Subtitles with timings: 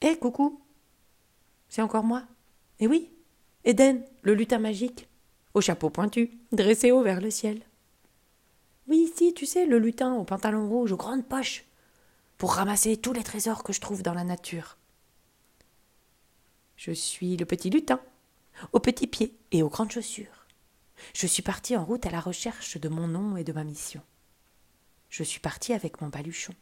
[0.00, 0.60] Hé, coucou
[1.68, 2.24] C'est encore moi
[2.80, 3.10] Eh oui
[3.64, 5.08] Eden, le lutin magique,
[5.54, 7.62] au chapeau pointu, dressé haut vers le ciel.
[8.88, 11.64] Oui, si, tu sais, le lutin au pantalon rouge, aux grandes poches,
[12.38, 14.76] pour ramasser tous les trésors que je trouve dans la nature.
[16.76, 18.00] Je suis le petit lutin,
[18.72, 20.46] aux petits pieds et aux grandes chaussures.
[21.14, 24.02] Je suis parti en route à la recherche de mon nom et de ma mission.
[25.08, 26.54] Je suis parti avec mon baluchon.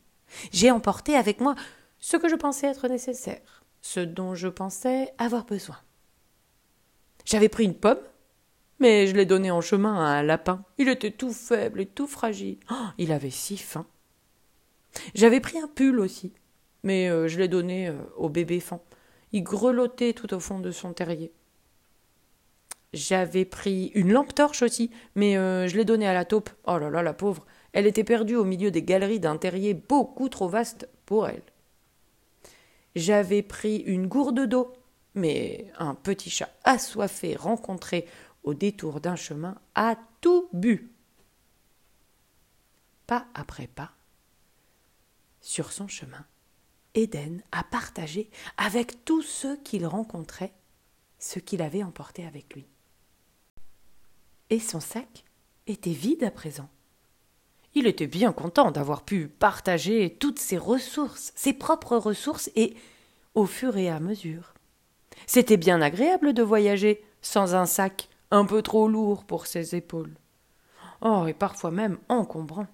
[0.53, 1.55] J'ai emporté avec moi
[2.01, 5.79] ce que je pensais être nécessaire, ce dont je pensais avoir besoin.
[7.25, 8.01] J'avais pris une pomme,
[8.79, 10.65] mais je l'ai donnée en chemin à un lapin.
[10.79, 12.59] Il était tout faible et tout fragile.
[12.71, 13.87] Oh, il avait si faim.
[15.15, 16.33] J'avais pris un pull aussi,
[16.83, 18.81] mais euh, je l'ai donné euh, au bébé fan.
[19.33, 21.33] Il grelottait tout au fond de son terrier.
[22.93, 26.51] J'avais pris une lampe torche aussi, mais euh, je l'ai donnée à la taupe.
[26.67, 27.47] Oh là là, la pauvre.
[27.73, 31.43] Elle était perdue au milieu des galeries d'un terrier beaucoup trop vaste pour elle.
[32.97, 34.73] J'avais pris une gourde d'eau,
[35.15, 38.07] mais un petit chat assoiffé rencontré
[38.43, 40.93] au détour d'un chemin a tout bu.
[43.07, 43.93] Pas après pas,
[45.41, 46.27] sur son chemin,
[46.95, 50.53] Éden a partagé avec tous ceux qu'il rencontrait
[51.19, 52.67] ce qu'il avait emporté avec lui.
[54.49, 55.25] Et son sac
[55.67, 56.69] était vide à présent.
[57.75, 62.75] Il était bien content d'avoir pu partager toutes ses ressources, ses propres ressources, et
[63.35, 64.55] au fur et à mesure.
[65.27, 70.15] C'était bien agréable de voyager sans un sac un peu trop lourd pour ses épaules.
[71.01, 72.67] Oh, et parfois même encombrant.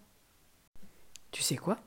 [1.31, 1.79] Tu sais quoi?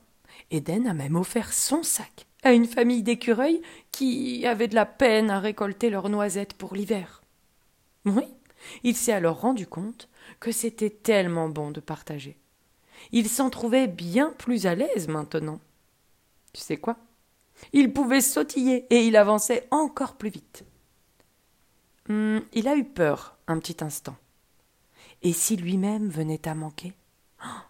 [0.50, 3.60] Eden a même offert son sac à une famille d'écureuils
[3.92, 7.22] qui avait de la peine à récolter leurs noisettes pour l'hiver.
[8.04, 8.24] Oui,
[8.82, 10.08] il s'est alors rendu compte
[10.38, 12.39] que c'était tellement bon de partager.
[13.12, 15.60] Il s'en trouvait bien plus à l'aise maintenant.
[16.52, 16.96] Tu sais quoi?
[17.72, 20.64] Il pouvait sautiller et il avançait encore plus vite.
[22.08, 24.16] Hum, il a eu peur un petit instant.
[25.22, 26.94] Et si lui-même venait à manquer?
[27.44, 27.60] Oh,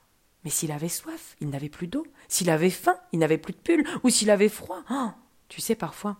[0.45, 2.07] Mais s'il avait soif, il n'avait plus d'eau.
[2.29, 3.85] S'il avait faim, il n'avait plus de pull.
[4.05, 4.83] Ou s'il avait froid.
[4.91, 5.11] Oh,
[5.49, 6.19] tu sais, parfois,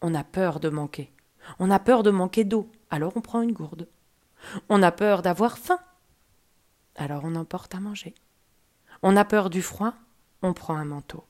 [0.00, 1.12] on a peur de manquer.
[1.58, 2.70] On a peur de manquer d'eau.
[2.90, 3.88] Alors on prend une gourde.
[4.68, 5.78] On a peur d'avoir faim.
[6.96, 8.14] Alors on emporte à manger.
[9.02, 9.94] On a peur du froid,
[10.42, 11.24] on prend un manteau.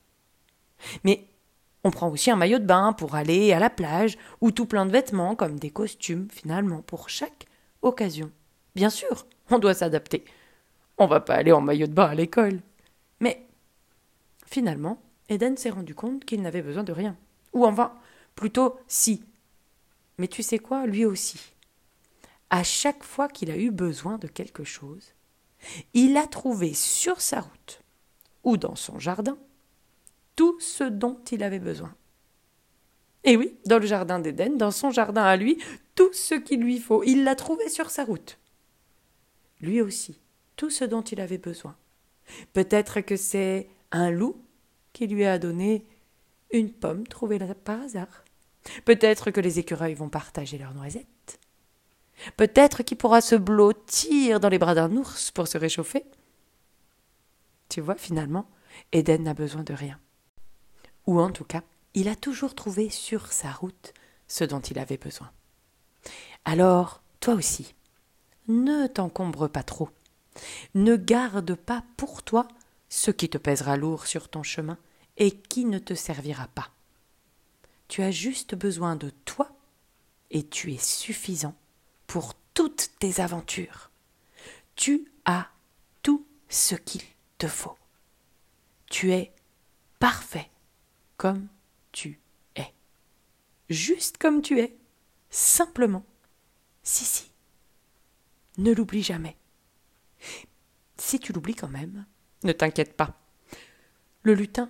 [1.05, 1.27] Mais
[1.85, 4.87] on prend aussi un maillot de bain pour aller à la plage, ou tout plein
[4.87, 7.47] de vêtements comme des costumes, finalement, pour chaque
[7.83, 8.31] occasion.
[8.75, 10.25] Bien sûr, on doit s'adapter.
[10.99, 12.61] On va pas aller en maillot de bain à l'école.
[13.21, 13.47] Mais
[14.47, 17.17] finalement, Eden s'est rendu compte qu'il n'avait besoin de rien.
[17.53, 17.93] Ou enfin,
[18.35, 19.25] plutôt si.
[20.19, 21.55] Mais tu sais quoi, lui aussi?
[22.51, 25.15] À chaque fois qu'il a eu besoin de quelque chose,
[25.95, 27.83] il a trouvé sur sa route
[28.45, 29.39] ou dans son jardin
[30.37, 31.95] tout ce dont il avait besoin.
[33.25, 35.59] Et oui, dans le jardin d'Éden, dans son jardin à lui,
[35.95, 38.39] tout ce qu'il lui faut, il l'a trouvé sur sa route.
[39.61, 40.19] Lui aussi,
[40.57, 41.77] tout ce dont il avait besoin.
[42.55, 44.43] Peut-être que c'est un loup
[44.93, 45.85] qui lui a donné
[46.51, 48.25] une pomme trouvée par hasard.
[48.85, 51.39] Peut-être que les écureuils vont partager leurs noisettes.
[52.37, 56.05] Peut-être qu'il pourra se blottir dans les bras d'un ours pour se réchauffer.
[57.69, 58.49] Tu vois, finalement,
[58.93, 59.99] Eden n'a besoin de rien.
[61.07, 61.63] Ou en tout cas,
[61.95, 63.95] il a toujours trouvé sur sa route
[64.29, 65.31] ce dont il avait besoin.
[66.45, 67.75] Alors, toi aussi,
[68.49, 69.89] ne t'encombre pas trop.
[70.75, 72.47] Ne garde pas pour toi
[72.89, 74.79] ce qui te pèsera lourd sur ton chemin
[75.17, 76.71] et qui ne te servira pas.
[77.89, 79.51] Tu as juste besoin de toi
[80.31, 81.55] et tu es suffisant
[82.11, 83.93] pour toutes tes aventures.
[84.75, 85.47] Tu as
[86.03, 87.03] tout ce qu'il
[87.39, 87.77] te faut.
[88.87, 89.33] Tu es
[90.01, 90.51] parfait
[91.17, 91.47] comme
[91.93, 92.19] tu
[92.57, 92.75] es.
[93.69, 94.77] Juste comme tu es.
[95.31, 96.05] Simplement.
[96.83, 97.31] Si, si.
[98.59, 99.37] Ne l'oublie jamais.
[100.97, 102.07] Si tu l'oublies quand même,
[102.43, 103.21] ne t'inquiète pas.
[104.25, 104.69] Le lutin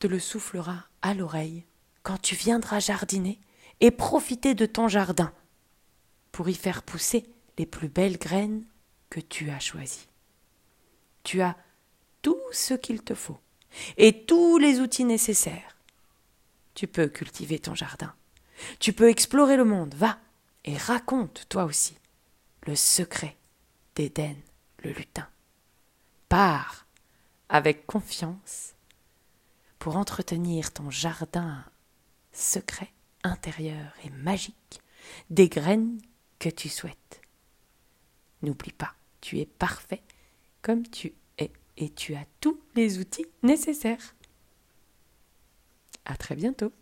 [0.00, 1.64] te le soufflera à l'oreille
[2.02, 3.40] quand tu viendras jardiner
[3.80, 5.32] et profiter de ton jardin
[6.34, 7.24] pour y faire pousser
[7.58, 8.64] les plus belles graines
[9.08, 10.08] que tu as choisies.
[11.22, 11.56] Tu as
[12.22, 13.38] tout ce qu'il te faut
[13.98, 15.76] et tous les outils nécessaires.
[16.74, 18.12] Tu peux cultiver ton jardin.
[18.80, 19.94] Tu peux explorer le monde.
[19.94, 20.18] Va
[20.64, 21.96] et raconte toi aussi
[22.66, 23.36] le secret
[23.94, 24.34] d'Éden
[24.82, 25.28] le lutin.
[26.28, 26.84] Pars
[27.48, 28.74] avec confiance
[29.78, 31.64] pour entretenir ton jardin
[32.32, 32.90] secret
[33.22, 34.80] intérieur et magique
[35.30, 36.00] des graines
[36.50, 37.20] tu souhaites.
[38.42, 40.02] N'oublie pas, tu es parfait
[40.62, 44.14] comme tu es et tu as tous les outils nécessaires.
[46.04, 46.72] À très bientôt.